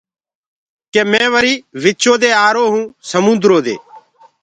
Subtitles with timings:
[0.93, 1.53] ڪي مي وري
[1.83, 3.75] وِچو دي آرو هو سموندرو دي۔